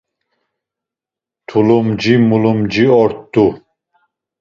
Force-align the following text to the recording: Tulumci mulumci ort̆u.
Tulumci 1.47 2.13
mulumci 2.27 2.83
ort̆u. 3.01 3.45